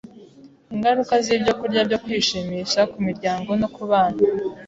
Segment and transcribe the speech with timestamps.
[0.73, 4.21] Ingaruka z’ibyokurya byo kwishimisha ku miryango no ku bana—